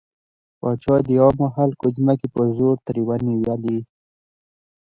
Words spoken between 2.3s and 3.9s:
په زور ترې ونيولې.